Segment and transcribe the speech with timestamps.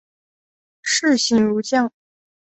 [0.81, 1.93] 士行如将。